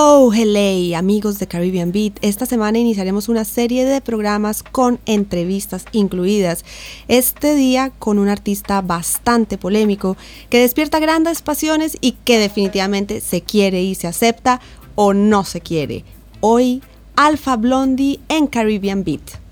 [0.00, 2.18] Hello, hello, amigos de Caribbean Beat.
[2.22, 6.64] Esta semana iniciaremos una serie de programas con entrevistas incluidas.
[7.08, 10.16] Este día con un artista bastante polémico
[10.50, 14.60] que despierta grandes pasiones y que definitivamente se quiere y se acepta
[14.94, 16.04] o no se quiere.
[16.38, 16.80] Hoy,
[17.16, 19.47] Alpha Blondie en Caribbean Beat.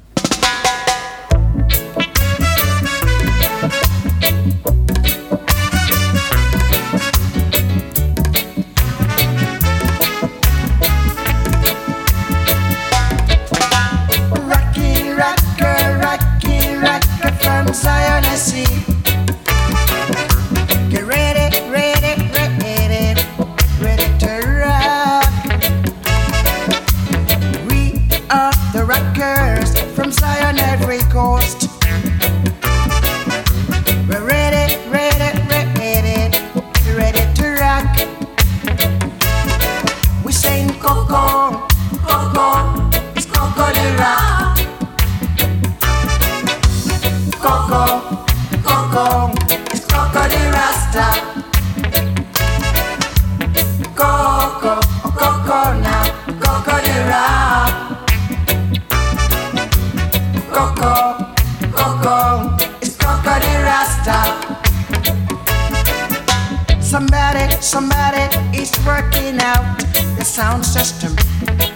[66.96, 68.24] Somebody, somebody
[68.56, 69.78] is working out
[70.16, 71.14] the sound system.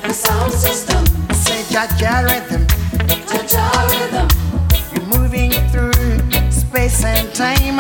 [0.01, 1.05] The sound system,
[1.35, 2.67] Say Jaja rhythm.
[3.29, 4.29] Jaja rhythm,
[4.95, 5.93] You're moving through
[6.51, 7.77] space and time.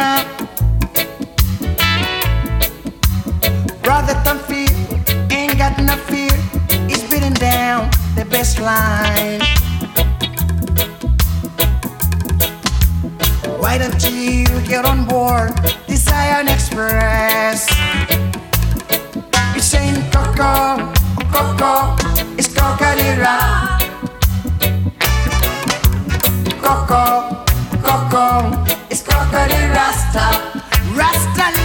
[3.82, 4.69] Brother, don't fear,
[5.31, 6.37] ain't got no fear.
[6.88, 9.41] He's beating down the best line.
[13.59, 15.53] Why don't you get on board
[16.10, 17.69] Zion Express?
[19.54, 20.93] You're saying Coco,
[21.31, 21.94] Coco,
[22.37, 23.78] it's Coca-Cola.
[26.65, 27.44] Coco,
[27.84, 28.26] Coco,
[28.91, 29.12] it's the
[29.76, 30.26] Rasta,
[30.99, 31.59] Rasta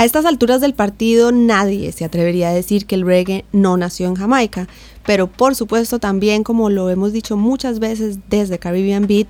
[0.00, 4.06] A estas alturas del partido nadie se atrevería a decir que el reggae no nació
[4.06, 4.68] en Jamaica,
[5.04, 9.26] pero por supuesto también como lo hemos dicho muchas veces desde Caribbean Beat,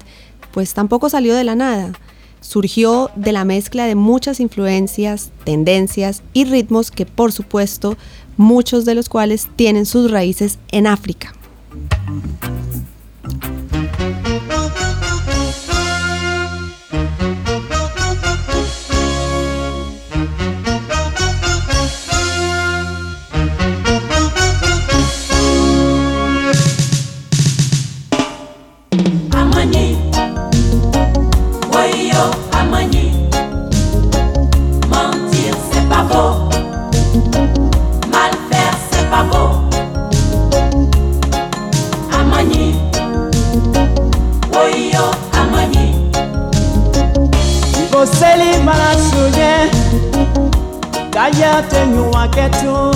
[0.53, 1.93] pues tampoco salió de la nada.
[2.43, 7.97] Surgió de la mezcla de muchas influencias, tendencias y ritmos que por supuesto
[8.37, 11.33] muchos de los cuales tienen sus raíces en África.
[51.29, 52.89] Haya tenyu waketu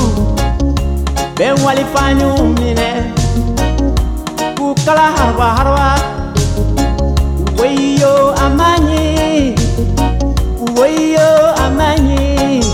[1.36, 3.12] Ben walifanyu mine
[4.56, 5.98] Kukala harwa harwa
[7.58, 9.54] Uweyo amanyi
[10.76, 12.64] Uweyo amanyi.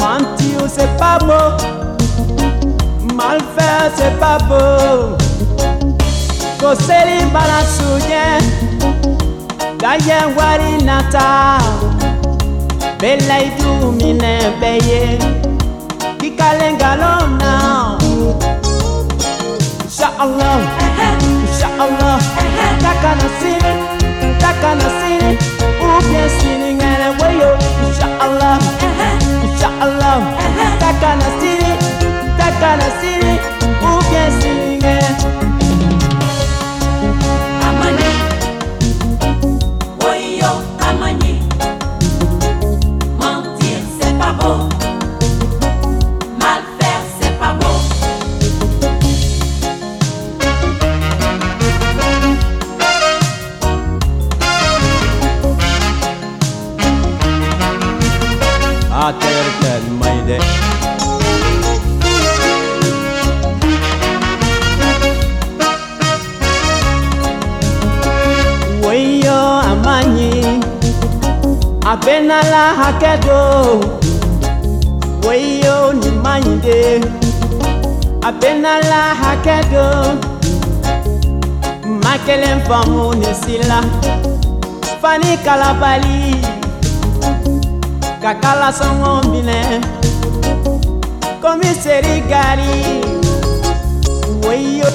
[0.00, 1.54] Mantio se pabo
[3.14, 5.16] Malfer se pabo.
[6.60, 8.42] Koseli bala sunye
[9.78, 11.93] Gayen wari natal
[13.04, 15.20] Bela itu mine beye
[16.16, 17.56] Kikalenga lona
[19.84, 20.56] Inshallah
[21.20, 22.16] Inshallah
[22.80, 23.72] Takana sini
[24.40, 25.36] Takana sini
[25.84, 27.52] Ubye sini ngene weyo
[27.84, 28.56] Inshallah
[29.52, 30.24] Inshallah
[85.02, 86.36] Fani kala bali
[88.22, 89.80] Kakala sango mbine
[91.42, 93.04] Komiseri gari
[94.48, 94.86] Weyo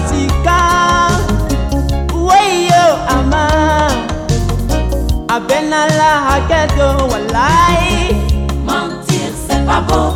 [0.00, 0.60] masika
[2.14, 3.50] weyo ama.
[6.30, 8.14] Hakedo walai.
[8.66, 10.12] Mentir c'est pas beau.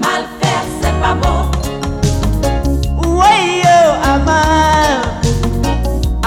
[0.00, 1.44] Mal faire c'est pas beau.
[3.18, 3.78] Weyo
[4.12, 4.40] ama.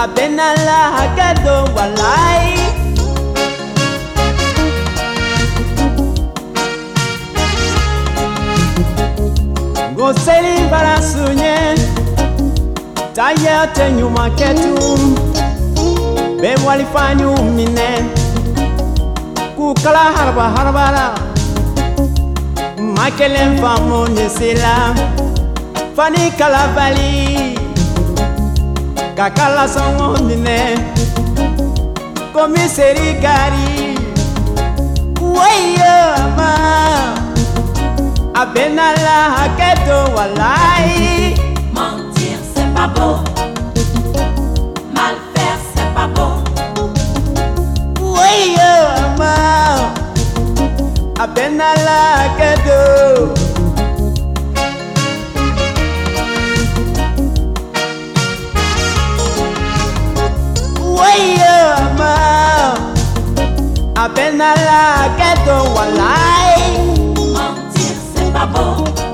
[0.03, 2.58] Abenala hakedo walai.
[9.96, 11.56] Goseli para sonhar
[13.17, 14.71] táyé àtẹ̀yìn màkẹ́tù
[16.41, 17.95] bẹ́ẹ̀ wàlífàáyù mi nẹ́
[19.57, 21.05] kú kala haraba haraba la
[22.95, 24.74] makɛlɛ nfaamu nese la
[25.95, 27.12] fani kala bali,
[29.17, 30.57] kakala sɔngɔ minɛ
[32.33, 33.69] komiseri gari.
[35.36, 36.51] Woyoma
[38.39, 41.26] a abenala haketo walai.
[44.94, 46.44] Mal faire, c'est pas bon.
[48.00, 48.56] Oui.
[48.60, 49.22] Euh,
[51.20, 53.34] à peine à la cadeau.
[60.82, 62.75] Oui, euh, maman.
[63.96, 64.88] À peine à la.
[65.74, 66.13] Voilà.
[67.15, 69.06] Mentir, c'est pas bon.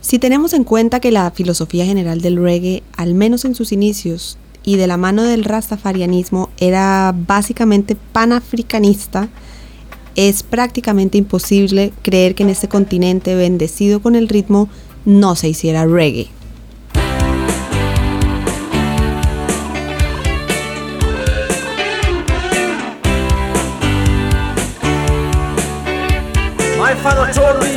[0.00, 4.38] Si tenemos en cuenta que la filosofía general del reggae, al menos en sus inicios,
[4.62, 9.28] y de la mano del rastafarianismo, era básicamente panafricanista,
[10.14, 14.68] es prácticamente imposible creer que en este continente bendecido con el ritmo
[15.04, 16.28] no se hiciera reggae.
[27.34, 27.73] told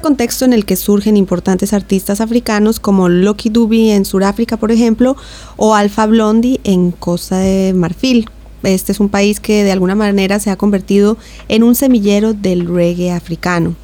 [0.00, 5.16] contexto en el que surgen importantes artistas africanos como Lucky Dube en Sudáfrica, por ejemplo,
[5.56, 8.28] o Alpha Blondie en Costa de Marfil.
[8.64, 11.16] Este es un país que de alguna manera se ha convertido
[11.46, 13.76] en un semillero del reggae africano.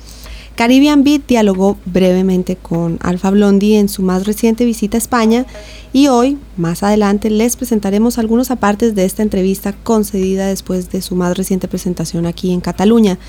[0.56, 5.46] Caribbean Beat dialogó brevemente con Alpha Blondie en su más reciente visita a España
[5.92, 11.14] y hoy, más adelante, les presentaremos algunos apartes de esta entrevista concedida después de su
[11.14, 13.20] más reciente presentación aquí en Cataluña.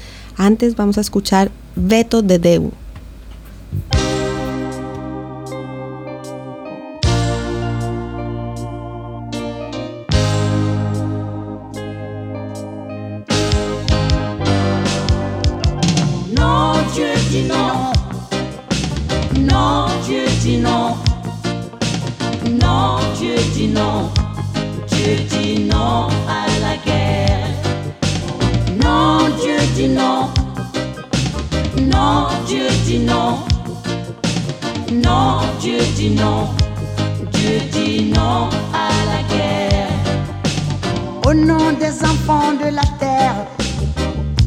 [0.42, 2.72] Antes vamos a escuchar Veto de Deu.
[34.92, 36.48] Non, Dieu dit non.
[37.32, 39.88] Dieu dit non à la guerre.
[41.28, 43.36] Au nom des enfants de la terre,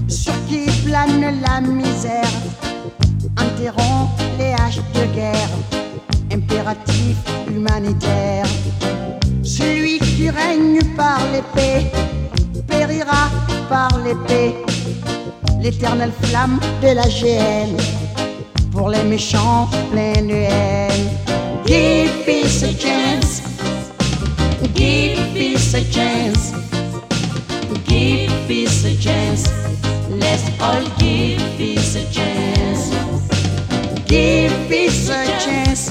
[0.08, 2.24] sur qui plane la misère,
[3.38, 5.50] enterrons les haches de guerre,
[6.32, 7.16] impératif
[7.48, 8.46] humanitaire.
[9.44, 11.86] Celui qui règne par l'épée
[12.66, 13.30] périra
[13.68, 14.56] par l'épée,
[15.60, 18.01] l'éternelle flamme de la GN
[18.72, 21.08] pour les méchants pleins de haine.
[21.66, 23.42] Give peace a chance.
[24.74, 26.52] Give peace a chance.
[27.86, 29.48] Give peace a chance.
[30.10, 32.90] Let's all give peace a chance.
[34.06, 35.90] Give peace a chance.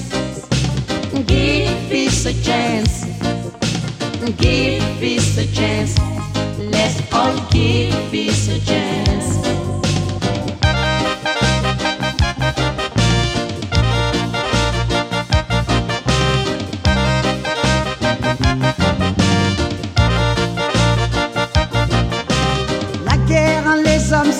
[1.27, 3.05] Give peace a chance.
[4.37, 5.95] Give peace a chance.
[6.59, 9.70] Let's all give peace a chance.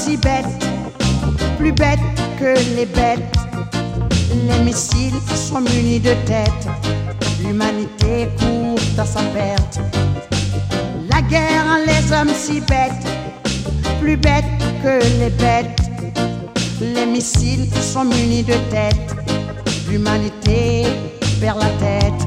[0.04, 0.66] Si bêtes,
[1.60, 2.00] plus bêtes
[2.40, 3.38] que les bêtes.
[4.48, 6.68] Les missiles sont munis de têtes,
[7.44, 9.80] l'humanité court à sa perte.
[11.12, 13.06] La guerre les hommes si bêtes,
[14.02, 15.82] plus bêtes que les bêtes.
[16.82, 19.16] Les missiles sont munis de têtes,
[19.88, 20.88] l'humanité
[21.40, 22.22] perd la tête.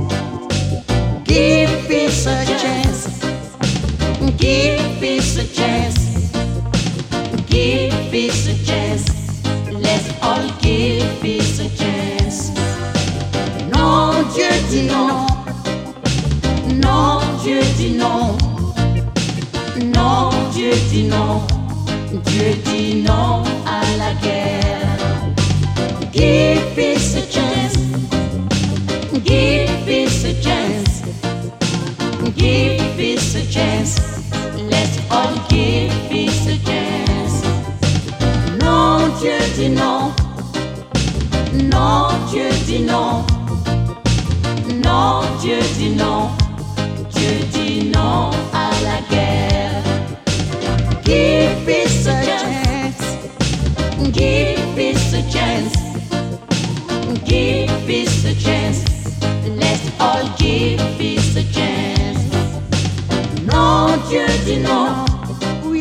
[1.27, 3.09] Give peace a chance.
[4.39, 6.04] Give peace chance.
[7.55, 9.07] Give peace a chance.
[9.71, 12.51] Let's all give peace a chance.
[13.73, 15.25] Non, Dieu dit non.
[16.83, 18.37] Non, Dieu dit non.
[19.95, 21.47] Non, Dieu dit non.
[22.27, 24.99] Dieu dit non à la guerre.
[26.13, 27.77] Give peace a chance.
[29.23, 31.03] Give peace a chance.
[32.35, 34.01] Give peace a chance.
[35.11, 35.93] All give
[39.25, 40.13] Dieu dit non.
[41.73, 43.25] Non, Dieu dit non.
[44.85, 46.29] Non, Dieu dit non.
[47.09, 49.83] Dieu dit non à la guerre.
[51.07, 53.01] Give peace a chance.
[54.13, 55.73] Give peace a chance.
[57.25, 58.85] Give peace a chance.
[59.59, 62.29] Let's all give peace a chance.
[63.51, 65.07] Non, Dieu dit non.
[65.65, 65.81] Oui,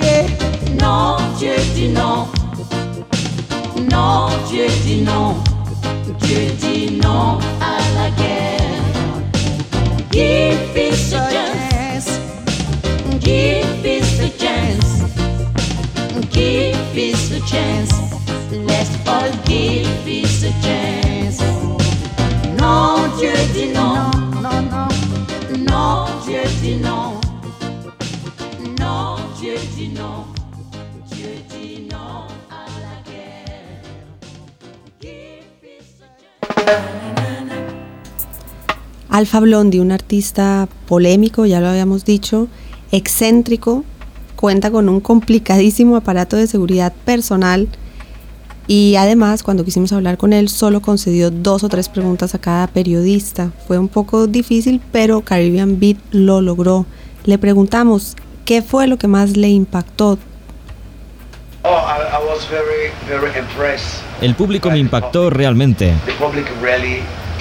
[0.79, 2.32] non, Dieu dit non.
[3.93, 5.35] Non, Dieu dit non.
[6.21, 9.21] Dieu dit non à la guerre.
[10.11, 12.19] Give peace a chance.
[13.19, 15.03] Give peace a chance.
[16.31, 17.93] Give peace a chance.
[18.51, 21.39] Let's all give peace a chance.
[22.57, 24.09] Non, Dieu dit non.
[24.41, 24.87] Non, non.
[25.69, 26.91] Non, Dieu dit non.
[26.91, 27.12] Non,
[36.63, 37.55] a chance.
[39.09, 42.47] Alpha Blondie, un artista polémico, ya lo habíamos dicho,
[42.91, 43.83] excéntrico,
[44.35, 47.69] cuenta con un complicadísimo aparato de seguridad personal
[48.67, 52.67] y además cuando quisimos hablar con él solo concedió dos o tres preguntas a cada
[52.67, 53.51] periodista.
[53.67, 56.85] Fue un poco difícil, pero Caribbean Beat lo logró.
[57.25, 60.17] Le preguntamos qué fue lo que más le impactó
[64.21, 65.93] el público me impactó realmente.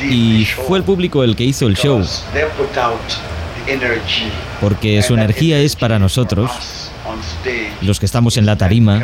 [0.00, 2.04] Y fue el público el que hizo el show.
[4.60, 6.50] Porque su energía es para nosotros,
[7.80, 9.02] los que estamos en la tarima,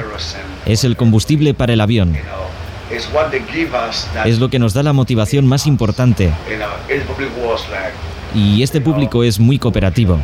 [0.66, 2.16] es el combustible para el avión.
[4.24, 6.32] Es lo que nos da la motivación más importante.
[8.34, 10.18] Y este público es muy cooperativo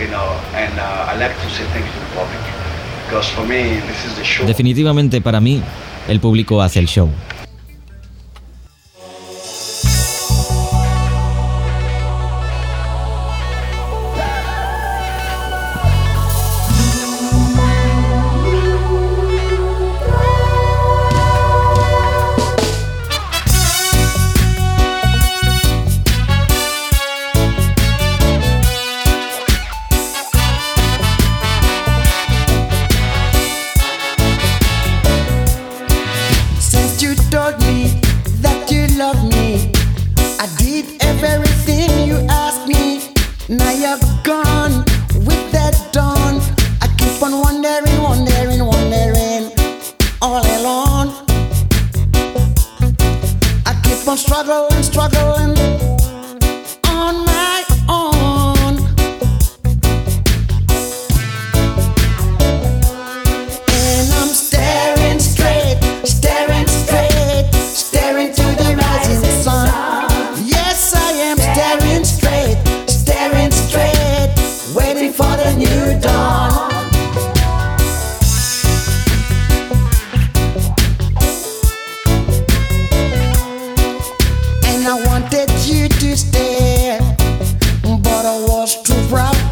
[0.00, 2.40] you know, and uh, I like to say thank you to the public.
[3.06, 4.46] Because for me, this is the show.
[4.46, 5.62] Definitivamente para mí,
[6.08, 7.08] el público hace el show.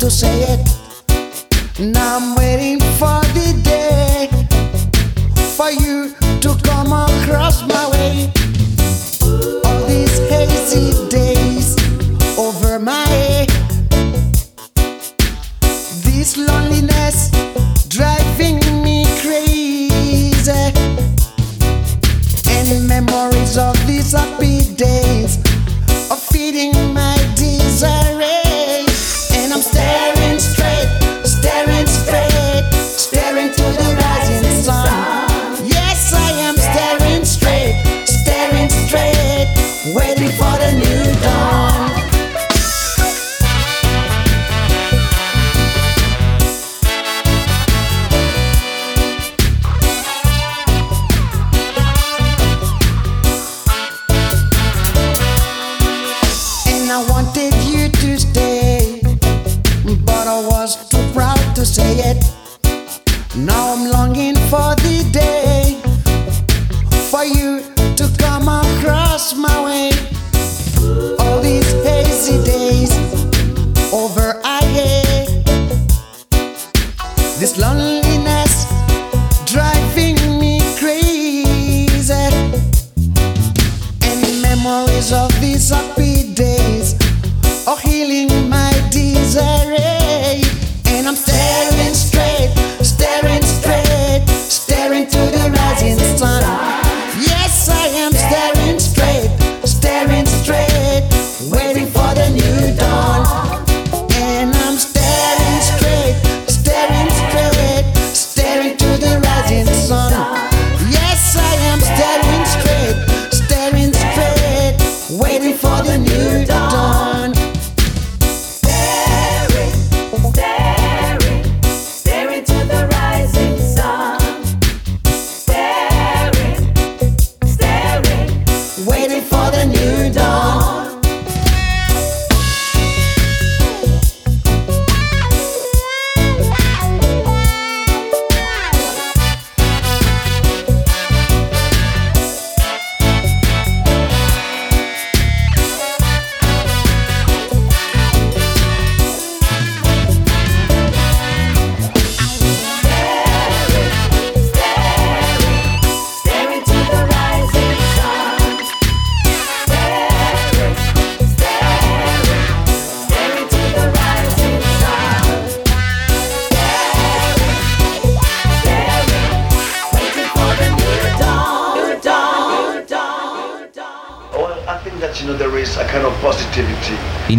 [0.07, 0.86] to say it.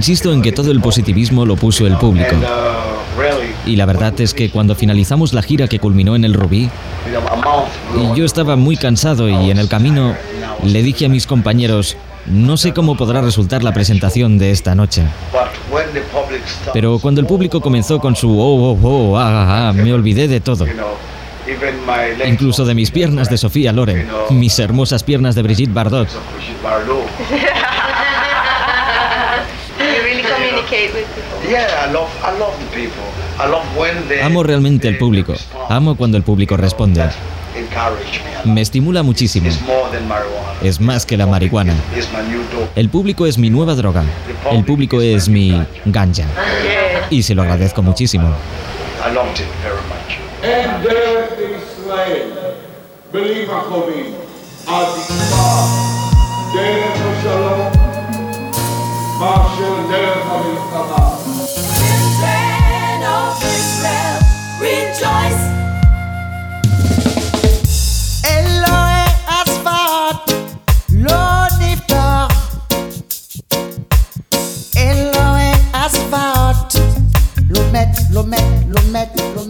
[0.07, 2.33] Insisto en que todo el positivismo lo puso el público.
[3.65, 6.69] Y la verdad es que cuando finalizamos la gira que culminó en el Rubí,
[8.15, 10.15] yo estaba muy cansado y en el camino
[10.63, 15.03] le dije a mis compañeros, no sé cómo podrá resultar la presentación de esta noche.
[16.71, 20.29] Pero cuando el público comenzó con su oh, oh, oh, ah, ah, ah" me olvidé
[20.29, 20.65] de todo.
[22.25, 26.07] Incluso de mis piernas de Sofía Loren, mis hermosas piernas de Brigitte Bardot.
[30.67, 31.49] Communicate with people.
[31.49, 33.03] Yeah, I love, I love the people.
[33.39, 34.21] I love when they.
[34.21, 35.33] Amo realmente al público.
[35.33, 35.71] respond.
[35.71, 37.09] Amo cuando el público responde.
[38.45, 39.47] me estimula muchísimo.
[39.47, 40.61] It's more than marijuana.
[40.61, 41.73] Es más que la marihuana.
[42.75, 44.03] El público es mi nueva droga.
[44.51, 46.25] El público es mi ganja.
[47.09, 48.33] Y se lo agradezco muchísimo.
[59.16, 61.16] דרך השלום מאשר דרך המלחמה.
[61.78, 64.18] Children of Israel,
[64.60, 65.44] rejoice.
[68.24, 70.32] אלוהי אספת
[70.92, 72.58] לא נפתח
[74.76, 76.74] אלוהי אספת
[77.50, 78.22] לא מת, לא
[78.92, 79.42] מת, לא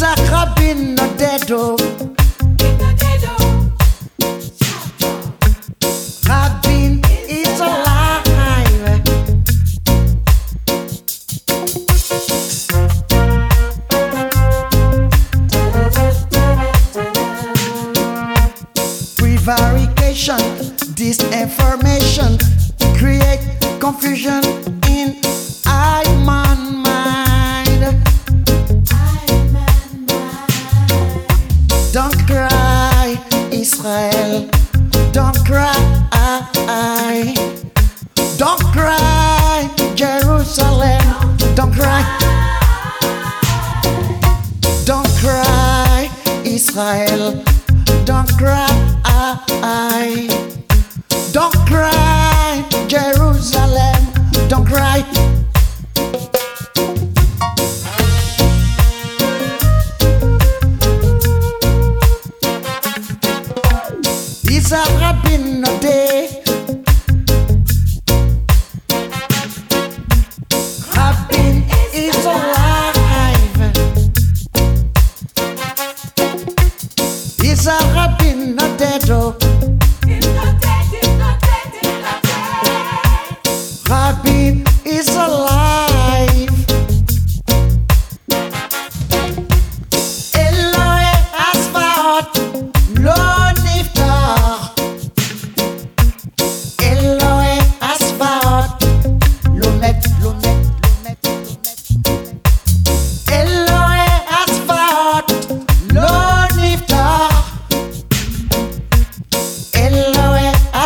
[0.00, 1.97] Isaac Rabin, not dead, dog.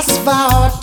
[0.03, 0.82] asphalt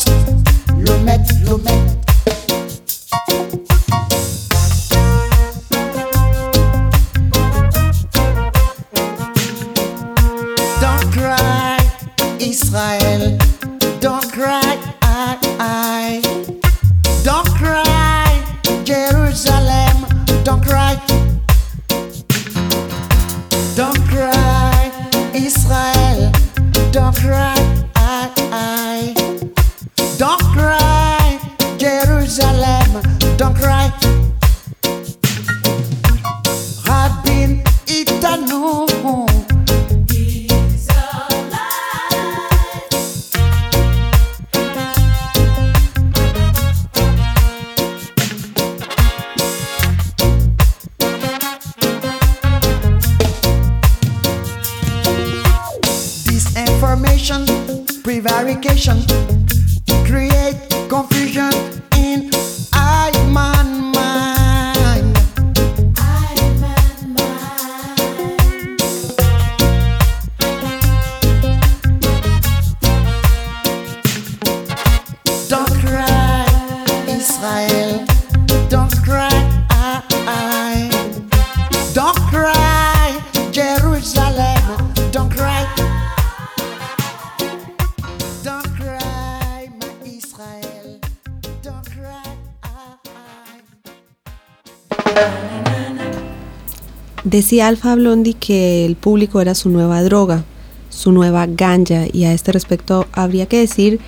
[97.29, 100.45] Decía Alfa Blondi que el público era su nueva droga,
[100.89, 103.99] su nueva ganja, y a este respecto habría que decir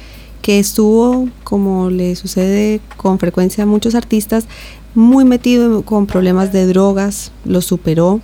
[0.41, 4.47] que estuvo, como le sucede con frecuencia a muchos artistas,
[4.95, 8.21] muy metido con problemas de drogas, lo superó,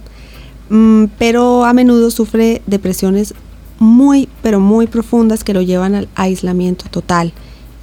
[0.71, 3.35] mm, pero a menudo sufre depresiones
[3.77, 7.33] muy, pero muy profundas que lo llevan al aislamiento total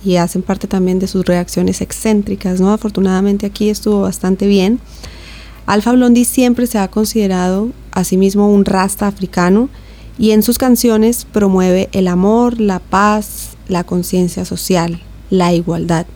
[0.05, 2.72] y hacen parte también de sus reacciones excéntricas, ¿no?
[2.72, 4.81] Afortunadamente aquí estuvo bastante bien.
[5.66, 9.68] Alfa Blondie siempre se ha considerado a sí mismo un rasta africano
[10.18, 15.00] y en sus canciones promueve el amor, la paz, la conciencia social,
[15.31, 16.07] la igualdad.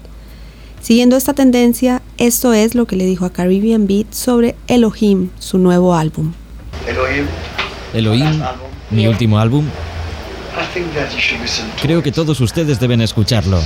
[0.81, 5.59] Siguiendo esta tendencia, esto es lo que le dijo a Caribbean Beat sobre Elohim, su
[5.59, 6.33] nuevo álbum.
[6.87, 7.27] Elohim,
[7.95, 8.43] Elohim,
[8.91, 9.65] mi último álbum,
[11.81, 13.61] creo que todos ustedes deben escucharlo.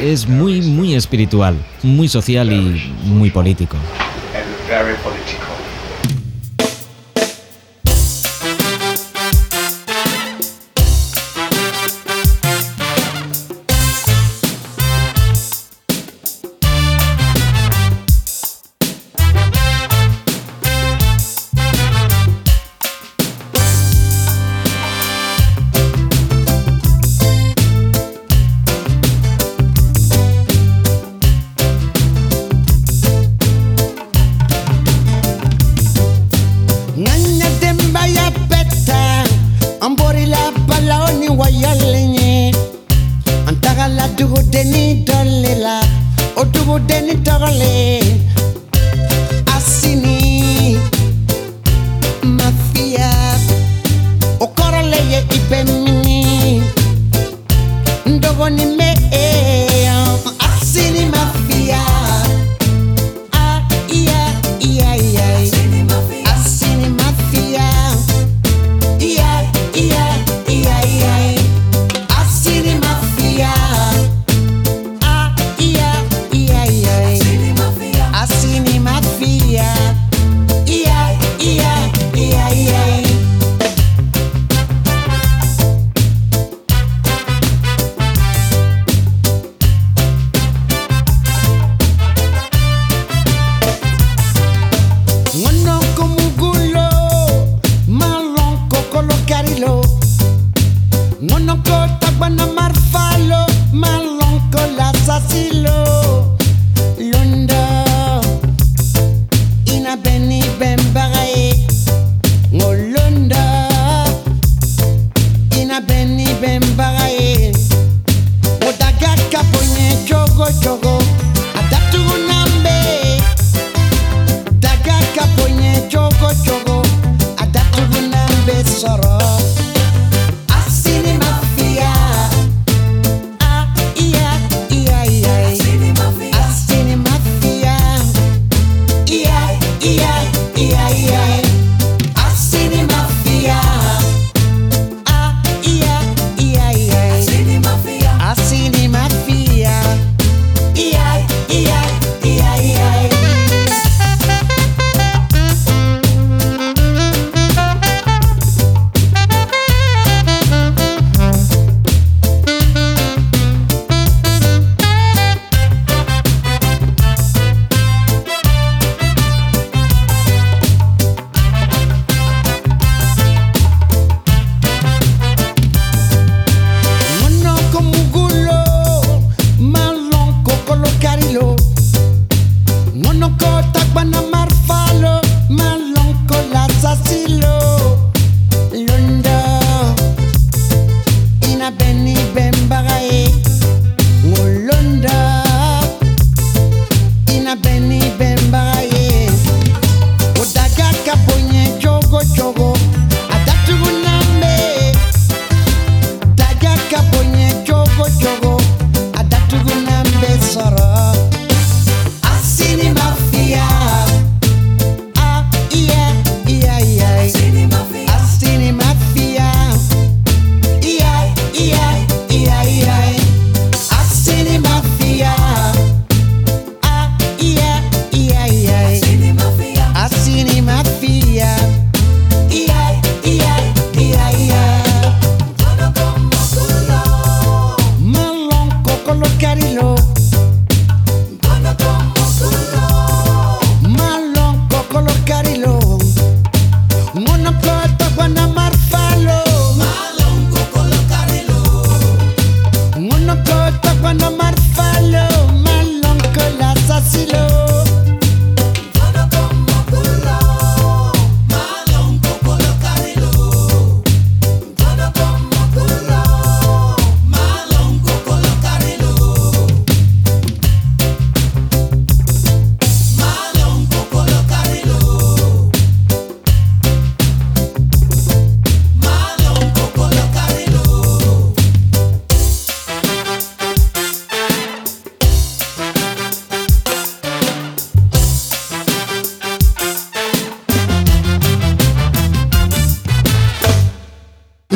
[0.00, 3.76] Es muy, muy espiritual, muy social y muy político.
[4.66, 4.96] very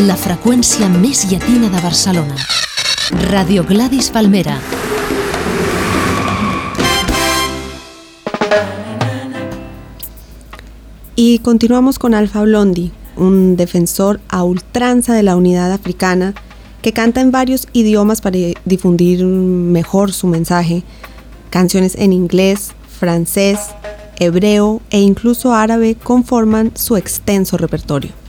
[0.06, 2.36] la freqüència més llatina de Barcelona.
[3.30, 4.60] Radio Gladys Palmera.
[11.16, 16.34] Y continuamos con Alfa Blondi, un defensor a ultranza de la unidad africana
[16.80, 20.84] que canta en varios idiomas para difundir mejor su mensaje.
[21.50, 23.58] Canciones en inglés, francés,
[24.20, 28.27] hebreo e incluso árabe conforman su extenso repertorio.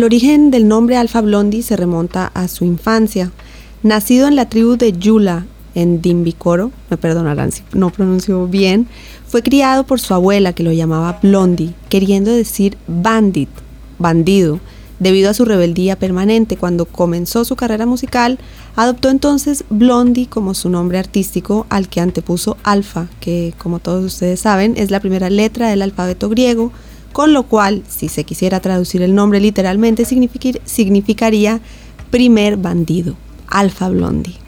[0.00, 3.32] El origen del nombre Alfa Blondi se remonta a su infancia.
[3.82, 5.44] Nacido en la tribu de Yula,
[5.74, 8.88] en Dimbicoro, me perdonarán si no pronunció bien,
[9.28, 13.50] fue criado por su abuela que lo llamaba Blondi, queriendo decir bandit,
[13.98, 14.58] bandido,
[15.00, 16.56] debido a su rebeldía permanente.
[16.56, 18.38] Cuando comenzó su carrera musical,
[18.76, 24.40] adoptó entonces Blondie como su nombre artístico, al que antepuso Alfa, que como todos ustedes
[24.40, 26.72] saben es la primera letra del alfabeto griego,
[27.12, 31.60] con lo cual, si se quisiera traducir el nombre literalmente, significaría
[32.10, 34.39] primer bandido, Alfa Blondi.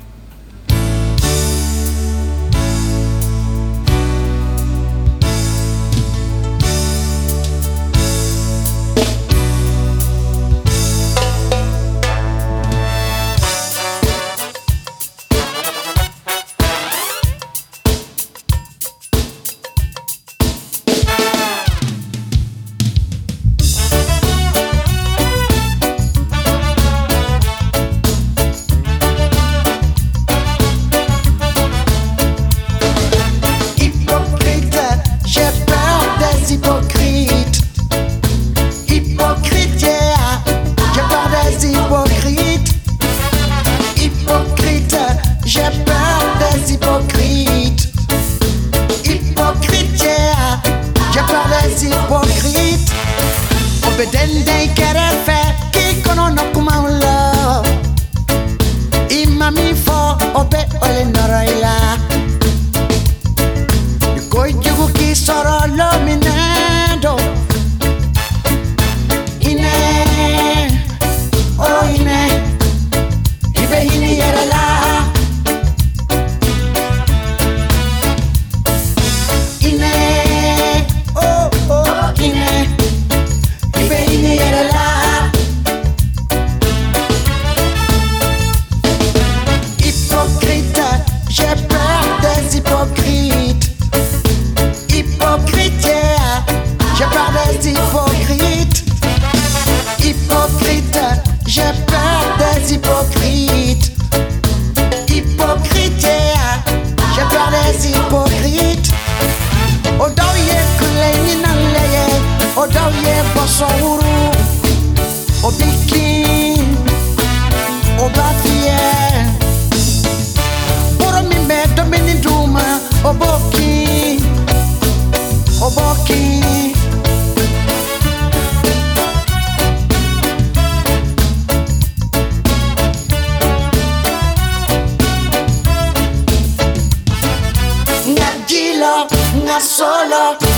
[139.63, 140.52] solo.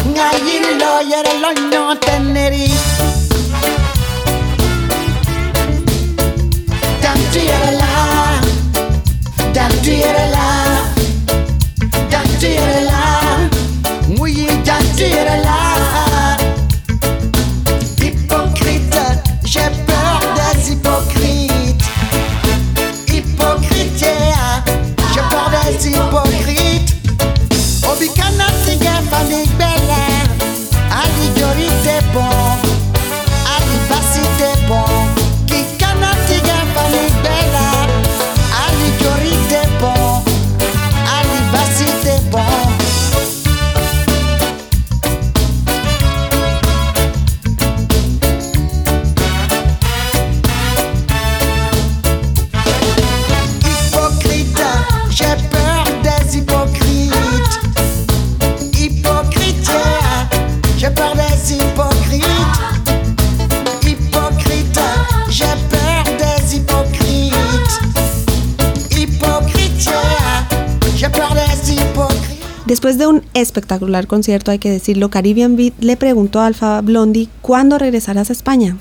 [73.74, 78.32] espectacular concierto, hay que decirlo, Caribbean Beat le preguntó a Alfa Blondie cuándo regresarás a
[78.32, 78.76] España.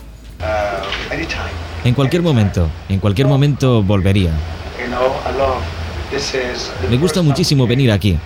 [1.83, 4.31] En cualquier momento, en cualquier momento volvería.
[6.89, 8.17] Me gusta muchísimo venir aquí.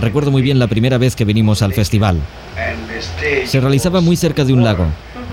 [0.00, 2.20] Recuerdo muy bien la primera vez que vinimos al festival.
[3.44, 4.86] Se realizaba muy cerca de un lago.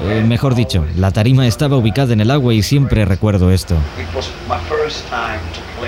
[0.04, 3.76] Eh, mejor dicho, la tarima estaba ubicada en el agua y siempre recuerdo esto.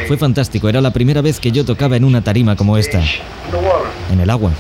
[0.08, 3.02] Fue fantástico, era la primera vez que yo tocaba en una tarima como esta
[4.12, 4.54] en el agua.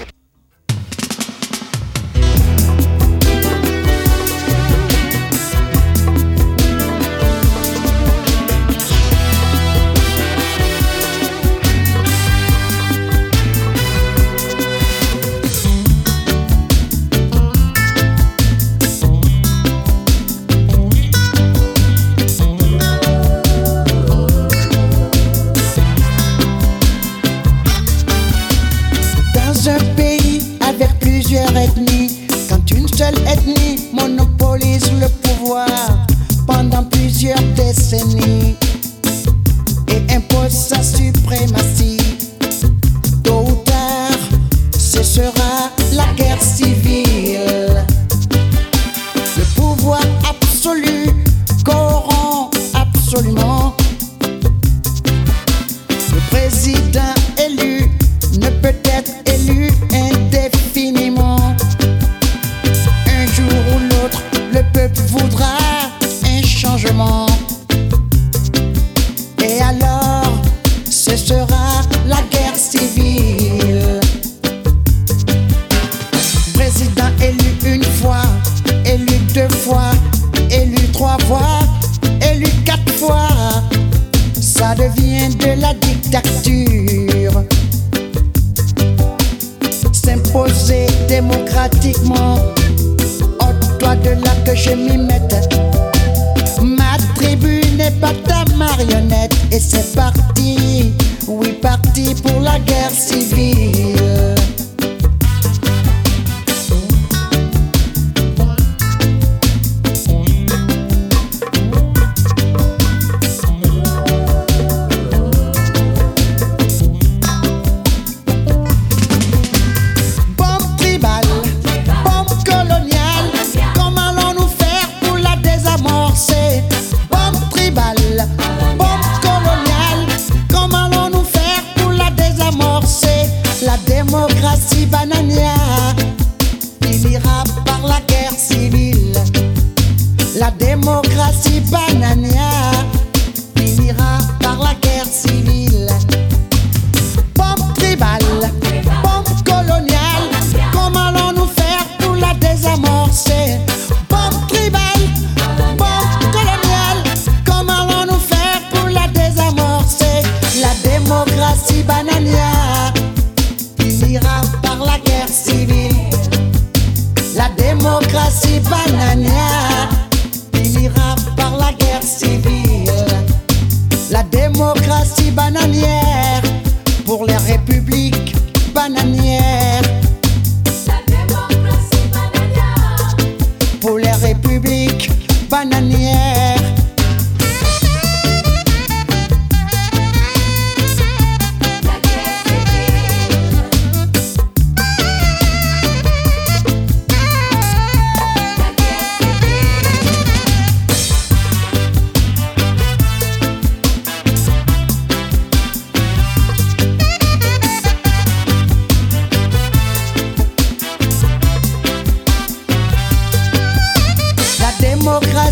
[102.57, 103.66] Black Cats TV.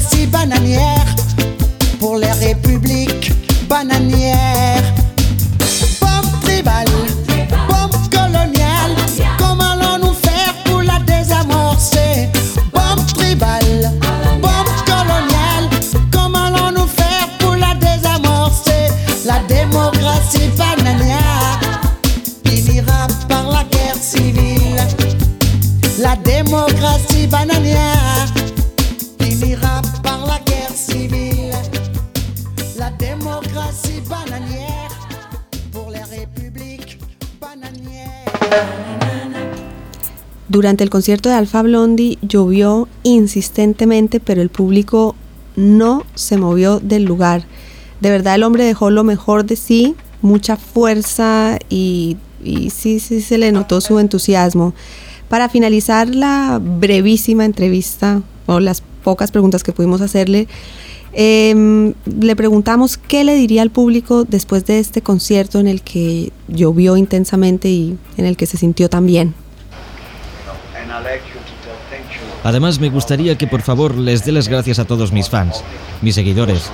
[0.09, 1.24] si bananière.
[40.65, 45.15] Durante el concierto de Alfa Blondie llovió insistentemente, pero el público
[45.55, 47.45] no se movió del lugar.
[48.01, 49.93] De verdad el hombre dejó lo mejor de sí,
[50.23, 54.73] mucha fuerza y, y sí, sí se le notó su entusiasmo.
[55.29, 60.47] Para finalizar la brevísima entrevista o las pocas preguntas que pudimos hacerle,
[61.13, 66.31] em, le preguntamos qué le diría al público después de este concierto en el que
[66.47, 69.44] llovió intensamente y en el que se sintió tan bien.
[72.43, 75.63] Además, me gustaría que por favor les dé las gracias a todos mis fans,
[76.01, 76.71] mis seguidores,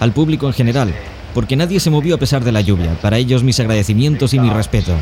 [0.00, 0.94] al público en general,
[1.34, 2.94] porque nadie se movió a pesar de la lluvia.
[3.00, 4.92] Para ellos mis agradecimientos y mi respeto.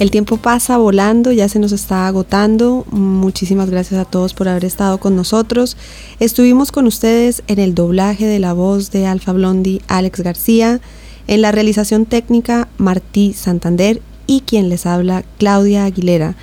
[0.00, 2.86] El tiempo pasa volando, ya se nos está agotando.
[2.90, 5.76] Muchísimas gracias a todos por haber estado con nosotros.
[6.20, 10.80] Estuvimos con ustedes en el doblaje de la voz de Alfa Blondie, Alex García,
[11.26, 16.34] en la realización técnica, Martí Santander y quien les habla, Claudia Aguilera.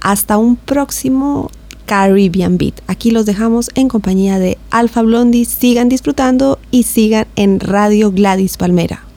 [0.00, 1.50] Hasta un próximo
[1.86, 2.80] Caribbean Beat.
[2.86, 5.46] Aquí los dejamos en compañía de Alfa Blondie.
[5.46, 9.09] Sigan disfrutando y sigan en Radio Gladys Palmera.